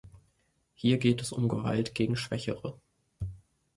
Hier 0.73 0.97
geht 0.97 1.21
es 1.21 1.31
um 1.31 1.47
Gewalt 1.47 1.93
gegen 1.93 2.15
Schwächere. 2.15 2.79